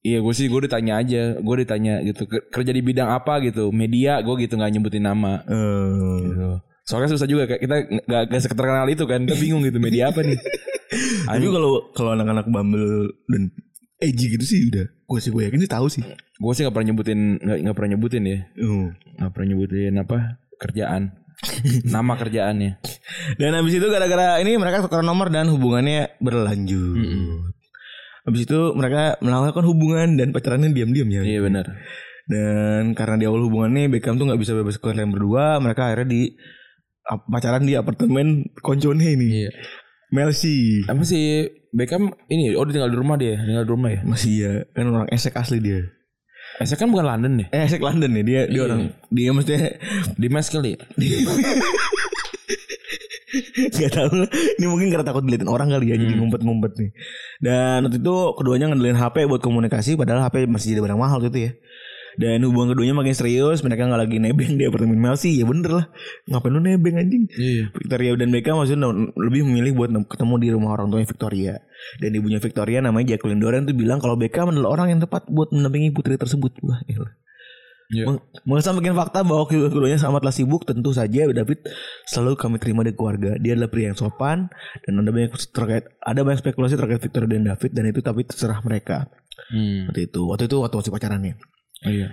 [0.00, 3.68] Iya gue sih gue ditanya aja, gue ditanya gitu Ke- kerja di bidang apa gitu,
[3.68, 5.44] media gue gitu nggak nyebutin nama.
[5.44, 6.48] Eh, Gitu.
[6.82, 10.24] Soalnya susah juga kayak kita nggak nggak seterkenal itu kan, kita bingung gitu media apa
[10.24, 10.34] nih.
[11.28, 13.42] Tapi kalau kalau anak-anak Bumble dan
[14.02, 16.02] Edgy gitu sih udah Gue sih gue yakin sih tahu sih
[16.36, 18.90] Gue sih nggak pernah nyebutin nggak pernah nyebutin ya, Oh.
[19.22, 20.18] nggak pernah nyebutin apa
[20.62, 21.10] kerjaan,
[21.82, 22.78] nama kerjaannya.
[23.42, 27.02] Dan habis itu gara-gara ini mereka tukeran nomor dan hubungannya berlanjut.
[28.22, 31.26] Habis itu mereka melakukan hubungan dan pacarannya diam-diam ya.
[31.26, 31.66] Iya benar.
[32.30, 36.06] Dan karena di awal hubungannya Beckham tuh nggak bisa bebas ke kalian berdua, mereka akhirnya
[36.14, 36.22] di
[37.02, 39.42] pacaran di apartemen koncone ini.
[39.42, 39.50] Iya.
[40.14, 40.86] Melsi.
[40.86, 42.52] Apa sih Beckham ini?
[42.52, 44.00] Oh dia tinggal di rumah dia, tinggal di rumah ya.
[44.04, 45.88] Masih ya, kan orang esek asli dia.
[46.60, 47.46] Esek kan bukan London ya?
[47.48, 48.62] Eh, esek London ya dia, dia Iya.
[48.68, 49.72] orang dia maksudnya
[50.20, 50.76] Di mes kali.
[53.72, 54.28] Gak lah.
[54.60, 56.90] Ini mungkin karena takut dilihatin orang kali ya Jadi ngumpet-ngumpet nih
[57.40, 61.32] Dan waktu itu keduanya ngandelin HP buat komunikasi Padahal HP masih jadi barang mahal waktu
[61.32, 61.52] itu ya
[62.20, 65.86] Dan hubungan keduanya makin serius Mereka gak lagi nebeng di apartemen Melsi Ya bener lah
[66.28, 67.72] Ngapain lu nebeng anjing Iya.
[67.72, 71.54] Victoria dan Beckham maksudnya lebih memilih buat ketemu di rumah orang tuanya Victoria
[71.96, 75.48] Dan ibunya Victoria namanya Jacqueline Doran tuh bilang Kalau Beckham adalah orang yang tepat buat
[75.50, 77.12] mendampingi putri tersebut Wah elah.
[77.92, 78.08] Iya.
[78.08, 81.60] Meng- Mengesampingkan fakta bahwa kedua- keduanya sangatlah sibuk, tentu saja David
[82.08, 83.36] selalu kami terima di keluarga.
[83.36, 84.48] Dia adalah pria yang sopan
[84.80, 88.64] dan ada banyak terkait ada banyak spekulasi terkait Victor dan David dan itu tapi terserah
[88.64, 89.12] mereka.
[89.52, 89.92] Hmm.
[89.92, 91.34] Waktu itu, waktu itu waktu masih pacarannya.
[91.82, 92.08] Iya.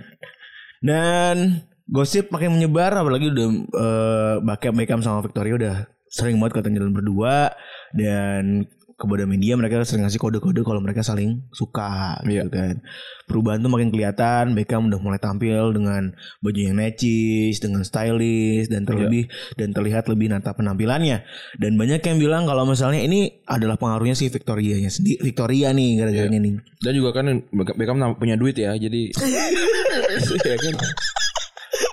[0.80, 5.76] Dan gosip makin menyebar apalagi udah eh Beckham Beckham sama Victoria udah
[6.10, 7.54] sering banget katanya berdua
[7.94, 8.66] dan
[9.00, 12.44] kepada media mereka sering ngasih kode-kode kalau mereka saling suka Iya.
[12.44, 12.76] gitu kan.
[13.24, 16.12] Perubahan tuh makin kelihatan Beckham udah mulai tampil dengan
[16.44, 21.24] baju yang necis, dengan stylish dan terlebih dan terlihat lebih nata penampilannya.
[21.56, 25.24] Dan banyak yang bilang kalau misalnya ini adalah pengaruhnya si Victoria-nya sendiri.
[25.24, 26.52] Victoria nih gara-garanya nih.
[26.84, 29.08] Dan juga kan Beckham punya duit ya, jadi
[30.44, 30.74] Iya kan?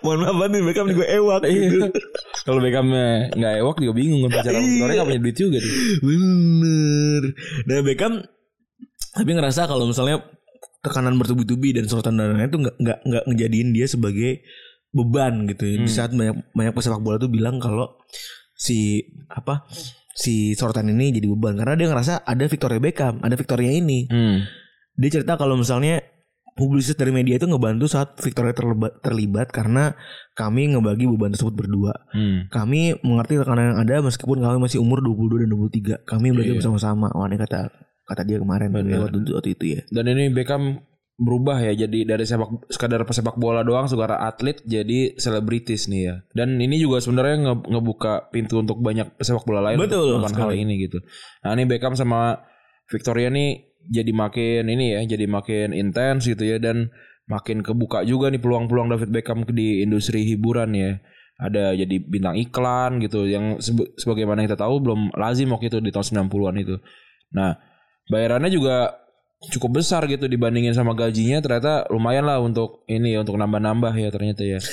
[0.03, 1.79] Mohon maaf banget nih Beckham juga ewak gitu.
[2.47, 4.63] Kalau Beckhamnya nggak ewak juga bingung kan pacaran.
[4.63, 5.75] Victoria nggak punya duit juga dia.
[5.99, 7.23] Bener.
[7.67, 8.13] Dan Beckham
[9.11, 10.23] tapi ngerasa kalau misalnya
[10.79, 14.47] tekanan bertubi-tubi dan sorotan dananya itu nggak nggak nggak ngejadiin dia sebagai
[14.95, 15.67] beban gitu.
[15.67, 15.75] ya.
[15.83, 17.99] Di saat banyak banyak pesepak bola tuh bilang kalau
[18.55, 19.67] si apa
[20.15, 24.07] si sorotan ini jadi beban karena dia ngerasa ada Victoria Beckham, ada Victoria ini.
[24.07, 24.47] Hmm.
[24.95, 25.99] Dia cerita kalau misalnya
[26.57, 29.93] publisitas dari media itu ngebantu saat Victoria terlibat, terlibat karena
[30.33, 31.93] kami ngebagi beban tersebut berdua.
[32.09, 32.49] Hmm.
[32.49, 35.95] Kami mengerti tekanan yang ada meskipun kami masih umur 22 dan 23.
[36.03, 36.59] Kami belajar Iya.
[36.59, 37.13] bersama-sama.
[37.13, 37.69] Wah, ini kata
[38.03, 39.81] kata dia kemarin lewat waktu, waktu itu ya.
[39.87, 40.81] Dan ini Beckham
[41.17, 46.15] berubah ya jadi dari sepak sekadar pesepak bola doang sekarang atlet jadi selebritis nih ya.
[46.31, 50.53] Dan ini juga sebenarnya nge- ngebuka pintu untuk banyak pesepak bola lain Betul untuk hal
[50.53, 51.01] ini gitu.
[51.43, 52.41] Nah, ini Beckham sama
[52.87, 56.91] Victoria nih jadi makin ini ya, jadi makin intens gitu ya dan
[57.25, 60.99] makin kebuka juga nih peluang-peluang David Beckham di industri hiburan ya.
[61.37, 63.61] Ada jadi bintang iklan gitu yang
[63.95, 66.75] sebagaimana kita tahu belum lazim waktu itu di tahun 90-an itu.
[67.31, 67.53] Nah,
[68.09, 68.97] bayarannya juga
[69.53, 74.09] cukup besar gitu dibandingin sama gajinya ternyata lumayan lah untuk ini ya untuk nambah-nambah ya
[74.09, 74.57] ternyata ya.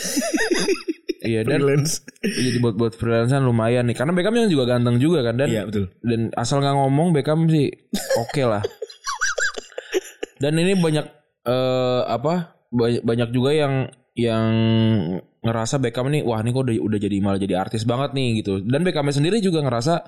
[1.24, 2.04] Iya dan Freelance.
[2.20, 5.64] jadi buat buat freelancean lumayan nih karena Beckham yang juga ganteng juga kan dan Iya,
[5.64, 5.88] betul.
[6.04, 7.72] dan asal nggak ngomong Beckham sih
[8.20, 8.60] oke lah.
[10.44, 11.06] Dan ini banyak
[11.48, 13.74] eh apa banyak, banyak juga yang
[14.14, 14.52] yang
[15.40, 18.60] ngerasa Beckham nih wah ini kok udah udah jadi malah jadi artis banget nih gitu.
[18.60, 20.04] Dan Beckham sendiri juga ngerasa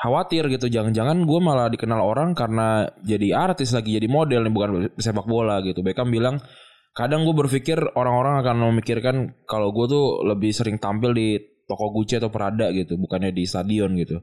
[0.00, 4.70] khawatir gitu jangan-jangan gue malah dikenal orang karena jadi artis lagi jadi model nih bukan
[5.00, 5.80] sepak bola gitu.
[5.80, 6.40] Beckham bilang
[6.94, 9.16] kadang gue berpikir orang-orang akan memikirkan
[9.48, 11.38] kalau gue tuh lebih sering tampil di
[11.70, 14.18] toko Gucci atau Prada gitu bukannya di stadion gitu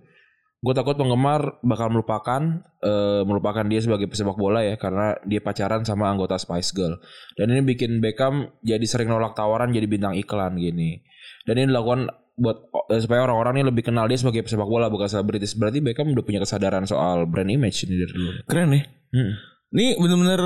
[0.58, 2.42] gue takut penggemar bakal melupakan
[2.82, 6.98] eh, melupakan dia sebagai pesepak bola ya karena dia pacaran sama anggota Spice Girl
[7.38, 11.06] dan ini bikin Beckham jadi sering nolak tawaran jadi bintang iklan gini
[11.46, 15.06] dan ini dilakukan buat eh, supaya orang-orang ini lebih kenal dia sebagai pesepak bola bukan
[15.06, 18.82] selebritis berarti Beckham udah punya kesadaran soal brand image ini dari dulu Keren ya.
[19.14, 19.34] Hmm.
[19.68, 20.42] Ini benar-benar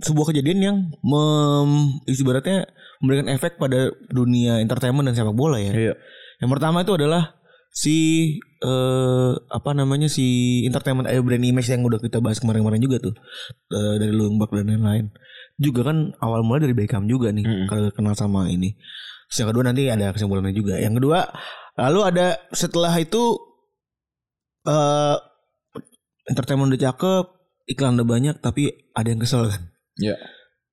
[0.00, 2.64] sebuah kejadian yang mem, ibaratnya
[3.04, 5.76] memberikan efek pada dunia entertainment dan sepak bola ya.
[5.76, 5.94] Iya.
[6.40, 7.36] Yang pertama itu adalah
[7.72, 7.96] si
[8.62, 13.14] eh apa namanya si entertainment eh, brand image yang udah kita bahas kemarin-kemarin juga tuh
[13.72, 15.08] Eh, dari Lumbak dan lain-lain.
[15.56, 17.66] Juga kan awal mulai dari Beckham juga nih Mm-mm.
[17.72, 18.76] kalau kenal sama ini.
[19.32, 20.76] Terus yang kedua nanti ada kesimpulannya juga.
[20.76, 21.18] Yang kedua
[21.80, 23.40] lalu ada setelah itu
[24.68, 25.16] eh
[26.28, 27.24] entertainment udah cakep,
[27.72, 29.72] iklan udah banyak tapi ada yang kesel kan.
[29.96, 30.20] Iya.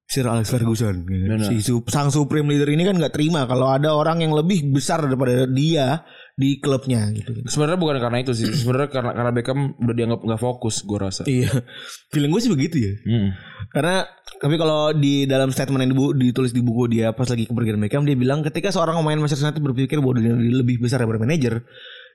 [0.09, 1.05] Sir Alex Ferguson
[1.53, 5.45] si sang supreme leader ini kan nggak terima kalau ada orang yang lebih besar daripada
[5.45, 6.01] dia
[6.33, 8.49] di klubnya gitu Sebenarnya bukan karena itu sih.
[8.49, 11.21] Sebenarnya karena karena Beckham udah dianggap nggak fokus, gue rasa.
[11.27, 11.51] iya
[12.09, 13.29] feeling gue sih begitu ya Hmm.
[13.69, 13.95] karena
[14.35, 18.01] tapi kalau di dalam statement yang dibu- ditulis di buku dia pas lagi kepergian Beckham
[18.01, 21.61] dia bilang ketika seorang pemain Manchester United berpikir bahwa dia lebih besar daripada manajer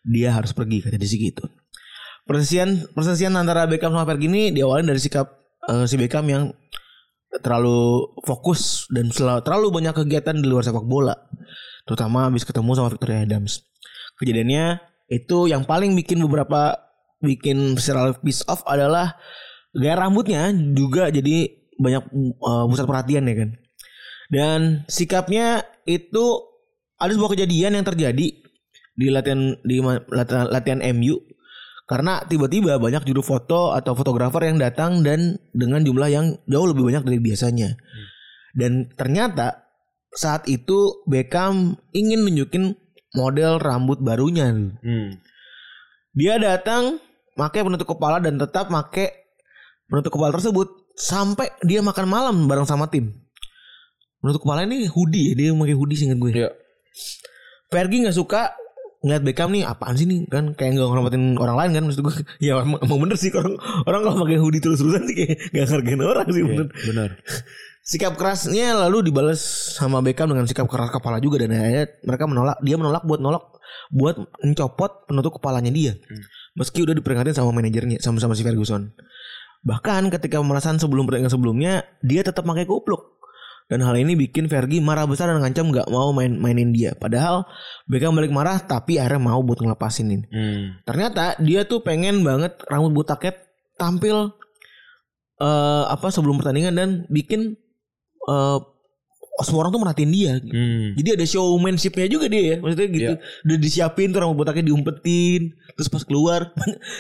[0.03, 1.47] dia harus pergi kata dia sih gitu
[2.23, 5.31] persesian persesian antara Beckham sama Fergie ini diawali dari sikap
[5.63, 6.49] eh, si Beckham yang
[7.43, 11.15] terlalu fokus dan selalu, terlalu banyak kegiatan di luar sepak bola.
[11.85, 13.65] Terutama habis ketemu sama Victoria Adams.
[14.21, 14.79] Kejadiannya
[15.11, 16.79] itu yang paling bikin beberapa
[17.21, 19.17] bikin secara piece off adalah
[19.75, 22.05] gaya rambutnya juga jadi banyak
[22.41, 23.51] uh, perhatian ya kan.
[24.31, 26.25] Dan sikapnya itu
[26.97, 28.27] ada sebuah kejadian yang terjadi
[28.95, 31.19] di latihan di latihan, latihan MU
[31.85, 36.89] karena tiba-tiba banyak juru foto atau fotografer yang datang dan dengan jumlah yang jauh lebih
[36.89, 37.77] banyak dari biasanya
[38.57, 39.69] dan ternyata
[40.15, 42.79] saat itu Beckham ingin nunjukin
[43.15, 45.19] model rambut barunya Hmm.
[46.15, 47.03] dia datang
[47.35, 49.11] pakai penutup kepala dan tetap pakai
[49.91, 53.11] penutup kepala tersebut sampai dia makan malam bareng sama tim.
[54.23, 56.31] Penutup kepala ini hoodie, ya, dia pakai hoodie singkat gue.
[56.33, 56.51] Iya.
[57.69, 58.57] Fergie nggak suka
[59.05, 60.25] ngeliat Beckham nih apaan sih nih?
[60.33, 62.15] Kan kayak nggak ngormatin orang lain kan maksud gue
[62.49, 65.65] ya emang, emang bener sih orang orang kalau pakai hoodie terus terusan sih kayak nggak
[65.69, 66.67] ngargain orang sih bener.
[66.73, 67.11] Benar.
[67.85, 69.45] sikap kerasnya lalu dibalas
[69.77, 73.45] sama Beckham dengan sikap keras kepala juga dan akhirnya mereka menolak dia menolak buat nolak
[73.93, 75.93] buat mencopot penutup kepalanya dia.
[76.57, 78.97] Meski udah diperingatin sama manajernya sama sama si Ferguson.
[79.65, 83.21] Bahkan ketika pemerasan sebelum pertandingan sebelumnya dia tetap pakai kupluk
[83.65, 86.93] Dan hal ini bikin Fergie marah besar dan ngancam nggak mau main mainin dia.
[86.93, 87.49] Padahal
[87.89, 90.25] Beckham balik marah tapi akhirnya mau buat ngelepasin ini.
[90.29, 90.85] Hmm.
[90.85, 93.41] Ternyata dia tuh pengen banget rambut botaknya
[93.81, 94.37] tampil
[95.41, 97.57] eh apa sebelum pertandingan dan bikin
[98.29, 98.59] eh
[99.43, 100.33] semua orang tuh merhatiin dia.
[100.39, 100.95] Hmm.
[100.95, 102.57] Jadi ada showmanshipnya juga dia ya.
[102.61, 103.13] Maksudnya gitu.
[103.49, 105.57] Udah disiapin tuh rambut botaknya diumpetin.
[105.75, 106.53] Terus pas keluar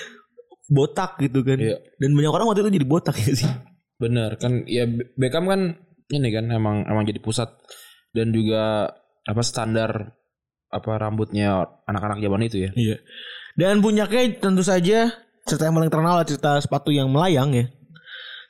[0.77, 1.61] botak gitu kan.
[1.61, 1.77] Iya.
[2.00, 3.53] Dan banyak orang waktu itu jadi botak ya sih.
[4.00, 5.79] Bener kan ya Be- Beckham kan
[6.12, 7.49] ini kan emang emang jadi pusat
[8.12, 8.93] dan juga
[9.25, 10.12] apa standar
[10.75, 12.71] apa rambutnya anak-anak zaman itu ya.
[12.75, 12.97] Iya.
[13.55, 15.14] Dan puncaknya tentu saja
[15.47, 17.71] cerita yang paling terkenal adalah cerita sepatu yang melayang ya.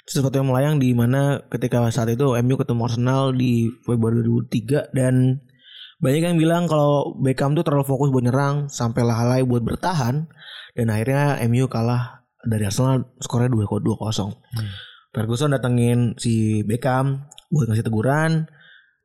[0.08, 4.96] Cerita sepatu yang melayang di mana ketika saat itu MU ketemu Arsenal di Februari 2003
[4.96, 5.44] dan
[6.00, 10.26] banyak yang bilang kalau Beckham tuh terlalu fokus buat nyerang sampai lalai buat bertahan
[10.74, 13.68] dan akhirnya MU kalah dari Arsenal skornya 2-0.
[15.14, 18.50] Ferguson datengin si Beckham buat ngasih teguran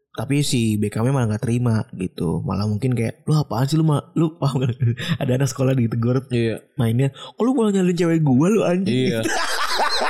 [0.09, 4.01] tapi si Beckhamnya malah nggak terima gitu malah mungkin kayak lu apaan sih lu ma
[4.13, 4.75] lu paham gak
[5.15, 6.59] ada anak sekolah ditegur Iya.
[6.75, 9.21] mainnya kok lu malah nyalin cewek gua lu anjing Iya.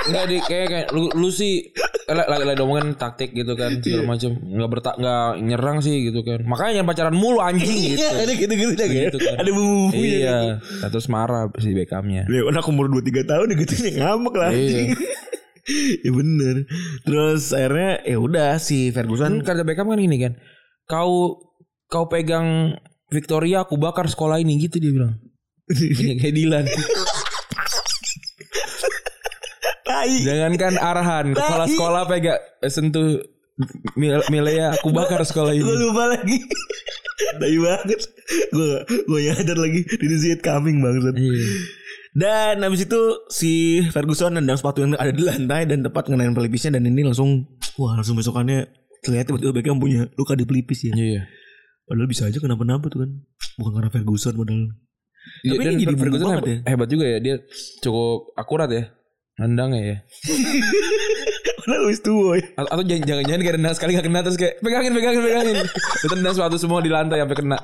[0.01, 1.69] Enggak di kayak kayak lu, lu sih
[2.07, 6.41] lagi lagi ngomongin taktik gitu kan segala macam nggak bertak nggak nyerang sih gitu kan
[6.41, 9.25] makanya jangan pacaran mulu anjing gitu Iya ada gitu-gitu dah Gitu kan.
[9.27, 9.35] kan.
[9.37, 10.17] Ada bumbu-bumbunya.
[10.17, 14.89] iya nah, terus marah si Beckhamnya Ya anak umur 2-3 tahun gitu ngambek lah anjing.
[16.05, 16.55] ya bener.
[17.03, 20.33] Terus akhirnya ya udah si kan Ferguson kata Beckham kan gini kan
[20.85, 21.37] kau
[21.85, 22.77] kau pegang
[23.09, 25.17] Victoria aku bakar sekolah ini gitu dia bilang
[25.65, 26.65] Ini kayak Dilan
[29.85, 30.13] tai.
[30.21, 33.17] Jangankan arahan Kepala sekolah pegang eh, Sentuh
[33.93, 36.37] Mil- Milea Aku bakar sekolah Gue ini lupa lagi.
[37.19, 37.99] Tai banget.
[38.49, 39.81] Gue gue nyadar lagi
[40.15, 41.11] see it coming banget.
[41.13, 41.43] Iya.
[42.19, 42.99] Dan habis itu
[43.31, 47.47] si Ferguson nendang sepatu yang ada di lantai dan tepat ngenain pelipisnya dan ini langsung
[47.79, 48.67] wah langsung besokannya
[48.99, 50.91] terlihat tiba-tiba Beckham punya luka di pelipis ya.
[50.91, 51.23] Iya
[51.87, 53.09] Padahal bisa aja kenapa-napa tuh kan.
[53.55, 54.67] Bukan karena Ferguson padahal.
[55.41, 56.57] Iya, Tapi dan ini jadi Ferguson hebat, ya.
[56.67, 57.35] hebat juga ya Dia
[57.83, 58.83] cukup akurat ya
[59.35, 59.99] Nendang ya
[61.59, 62.45] Padahal wis tua ya.
[62.55, 65.55] Atau, atau jangan- jangan-jangan nendang sekali gak kena Terus kayak pegangin pegangin pegangin
[66.01, 67.57] Terus tendang sepatu semua di lantai sampai kena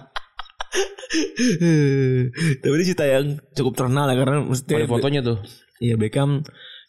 [2.61, 5.37] Tapi ini cerita yang cukup terkenal ya karena mesti Ada fotonya tuh?
[5.81, 6.43] Iya Beckham.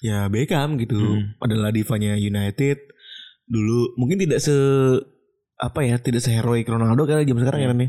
[0.04, 0.96] Ya Beckham gitu.
[0.96, 1.36] Hmm.
[1.42, 2.78] adalah divanya United.
[3.46, 4.54] Dulu mungkin tidak se
[5.56, 7.88] apa ya tidak seheroik Ronaldo kali zaman sekarang ya Ren, ya.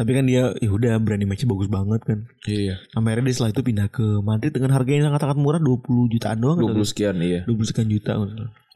[0.00, 2.18] tapi kan dia ya udah berani match bagus banget kan.
[2.48, 2.80] Iya.
[2.88, 6.08] Sampai akhirnya dia setelah itu pindah ke Madrid dengan harga yang sangat sangat murah 20
[6.08, 7.44] jutaan doang 20 atau- sekian iya.
[7.44, 8.16] 20 sekian juta.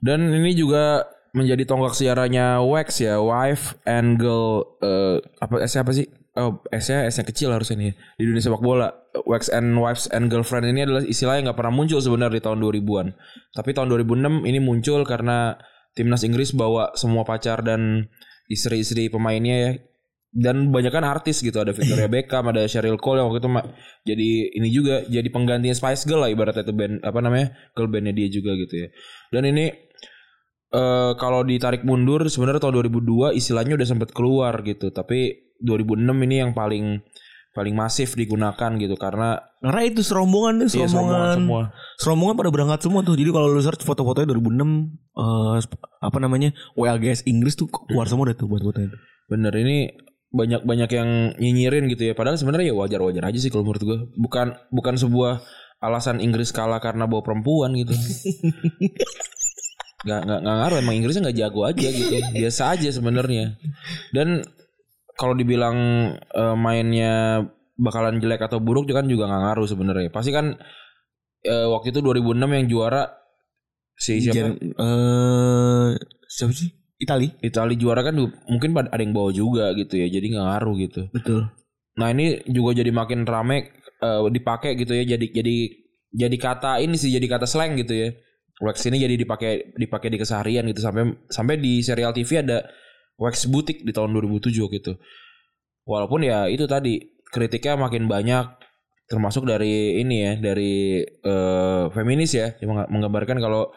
[0.04, 5.96] Dan ini juga menjadi tonggak sejarahnya Wax ya, wife and girl eh, apa S apa
[5.96, 6.04] sih?
[6.36, 8.92] Oh, S-nya S-nya kecil harusnya nih di dunia sepak bola.
[9.24, 12.60] Wax and wives and girlfriend ini adalah istilah yang nggak pernah muncul sebenarnya di tahun
[12.60, 13.06] 2000-an.
[13.56, 15.56] Tapi tahun 2006 ini muncul karena
[15.96, 18.12] timnas Inggris bawa semua pacar dan
[18.52, 19.70] istri-istri pemainnya ya.
[20.36, 23.50] Dan banyak kan artis gitu ada Victoria Beckham, ada Cheryl Cole yang waktu itu
[24.04, 28.12] jadi ini juga jadi penggantinya Spice Girl lah ibaratnya itu band apa namanya girl bandnya
[28.12, 28.88] dia juga gitu ya.
[29.32, 29.72] Dan ini
[30.76, 36.36] eh kalau ditarik mundur sebenarnya tahun 2002 istilahnya udah sempat keluar gitu tapi 2006 ini
[36.42, 37.00] yang paling
[37.56, 41.62] paling masif digunakan gitu karena karena itu serombongan deh iya, serombongan semua.
[41.96, 43.16] Serombongan pada berangkat semua tuh.
[43.16, 44.60] Jadi kalau lu search foto-fotonya 2006
[45.16, 45.56] eh,
[46.04, 49.90] apa namanya WLGS Inggris tuh keluar semua deh tuh buat fotonya itu bener ini
[50.36, 51.08] banyak banyak yang
[51.40, 52.12] nyinyirin gitu ya.
[52.12, 55.40] Padahal sebenarnya ya wajar wajar aja sih kalau menurut gue bukan bukan sebuah
[55.80, 57.96] alasan Inggris kalah karena bawa perempuan gitu.
[60.06, 60.76] Nggak nggak nggak ngaruh.
[60.78, 62.14] Emang Inggrisnya nggak jago aja gitu.
[62.30, 63.58] Biasa aja sebenarnya.
[64.14, 64.46] Dan
[65.16, 65.76] kalau dibilang
[66.20, 67.44] eh, mainnya
[67.76, 70.08] bakalan jelek atau buruk juga kan juga nggak ngaruh sebenarnya.
[70.12, 70.56] Pasti kan
[71.44, 73.02] eh, waktu itu 2006 yang juara
[73.96, 74.56] si siapa?
[74.60, 75.88] Eh
[76.28, 76.70] siapa sih?
[76.96, 77.28] Itali.
[77.44, 78.16] Itali juara kan
[78.48, 81.02] mungkin ada yang bawa juga gitu ya jadi nggak ngaruh gitu.
[81.12, 81.48] Betul.
[81.96, 83.72] Nah ini juga jadi makin rame
[84.04, 85.56] eh, dipakai gitu ya jadi jadi
[86.16, 88.08] jadi kata ini sih jadi kata slang gitu ya.
[88.56, 92.64] Wax ini jadi dipakai dipakai di keseharian gitu sampai sampai di serial TV ada
[93.16, 94.92] wax butik di tahun 2007 gitu.
[95.86, 97.00] Walaupun ya itu tadi
[97.30, 98.44] kritiknya makin banyak
[99.06, 103.70] termasuk dari ini ya dari eh, feminis ya yang meng- menggambarkan kalau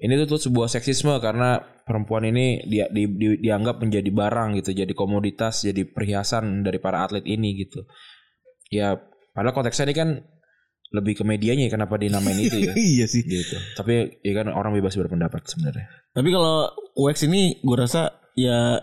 [0.00, 4.72] ini tuh, tuh sebuah seksisme karena perempuan ini dia di, di- dianggap menjadi barang gitu,
[4.72, 7.84] jadi komoditas, jadi perhiasan dari para atlet ini gitu.
[8.72, 8.96] Ya,
[9.36, 10.08] padahal konteksnya ini kan
[10.96, 12.72] lebih ke medianya ya, kenapa dinamain itu ya.
[12.96, 13.60] iya sih gitu.
[13.76, 15.86] Tapi ya kan orang bebas berpendapat sebenarnya.
[16.16, 18.82] Tapi kalau wax ini gue rasa ya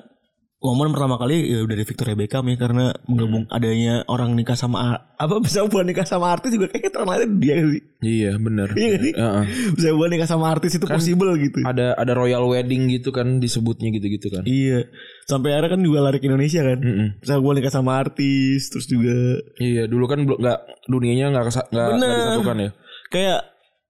[0.57, 5.37] momen pertama kali ya dari Victoria Beckham ya karena menggabung adanya orang nikah sama apa
[5.45, 7.81] bisa buat nikah sama artis juga kayaknya terkenalnya dia sih.
[8.01, 8.73] Iya benar.
[8.73, 9.13] Iya sih?
[9.13, 9.43] Heeh.
[9.77, 11.61] Bisa buat nikah sama artis itu possible gitu.
[11.61, 14.43] Ada ada royal wedding gitu kan disebutnya gitu-gitu kan.
[14.49, 14.89] Iya.
[15.29, 16.79] Sampai akhirnya kan juga lari ke Indonesia kan.
[16.81, 17.07] Mm-mm.
[17.21, 21.87] Bisa buat nikah sama artis terus juga Iya dulu kan belum nggak dunianya nggak nggak
[22.01, 22.71] disatukan ya.
[23.07, 23.39] kayak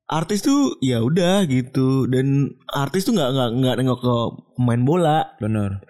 [0.07, 4.13] artis tuh ya udah gitu dan artis tuh nggak nggak nggak nengok ke
[4.53, 5.83] pemain bola Benar.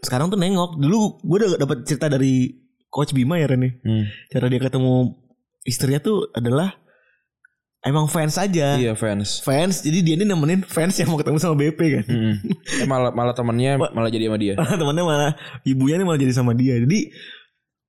[0.00, 2.46] sekarang tuh nengok dulu gue udah dapat cerita dari
[2.86, 3.70] coach Bima ya Ren ya.
[3.76, 4.04] Hmm.
[4.28, 5.18] cara dia ketemu
[5.62, 6.78] istrinya tuh adalah
[7.80, 9.40] emang fans aja Iya fans.
[9.40, 12.34] fans jadi dia ini nemenin fans yang mau ketemu sama BP kan Mm-mm.
[12.76, 14.54] Eh, malah malah temannya malah jadi sama dia.
[14.80, 15.30] temannya malah
[15.64, 17.00] ibunya nih malah jadi sama dia jadi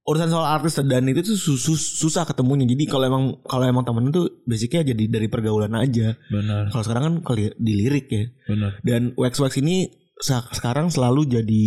[0.01, 2.65] urusan soal artis dan itu tuh sus- sus- susah ketemunya.
[2.65, 6.17] Jadi kalau emang kalau emang temen tuh basicnya jadi dari pergaulan aja.
[6.27, 6.73] Benar.
[6.73, 8.25] kalau sekarang kan kali dilirik ya.
[8.49, 8.71] Benar.
[8.81, 9.93] dan wax wax ini
[10.51, 11.63] sekarang selalu jadi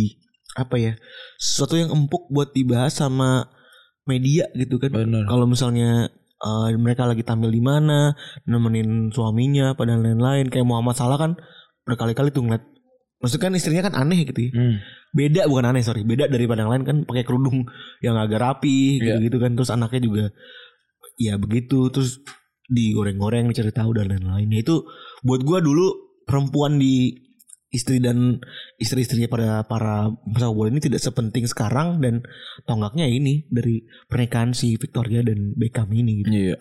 [0.55, 0.93] apa ya
[1.35, 3.47] sesuatu yang empuk buat dibahas sama
[4.03, 4.91] media gitu kan.
[5.25, 10.47] Kalau misalnya eh, mereka lagi tampil di mana nemenin suaminya pada lain-lain.
[10.47, 11.31] Kayak Muhammad Salah kan
[11.83, 12.63] berkali-kali tuh ngeliat
[13.17, 14.75] maksudnya kan istrinya kan aneh gitu ya Hmm.
[15.11, 17.65] beda bukan aneh sorry beda daripada yang lain kan pakai kerudung
[17.99, 19.17] yang agak rapi Iya.
[19.17, 20.25] gitu gitu kan terus anaknya juga
[21.15, 22.19] ya begitu terus
[22.65, 24.83] digoreng-goreng dicari tahu dan lain-lain itu
[25.21, 25.85] buat gua dulu
[26.25, 27.13] perempuan di
[27.69, 28.39] istri dan
[28.75, 32.23] istri-istrinya pada para pesepak bola ini tidak sepenting sekarang dan
[32.63, 36.29] tonggaknya ini dari pernikahan si Victoria dan Beckham ini gitu.
[36.31, 36.57] Iya.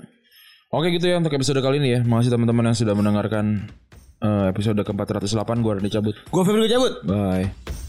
[0.69, 2.01] Oke gitu ya untuk episode kali ini ya.
[2.03, 3.71] Makasih teman-teman yang sudah mendengarkan
[4.25, 6.17] episode ke-408 gue Randy cabut.
[6.33, 6.95] Gua Febri cabut.
[7.05, 7.84] Bye.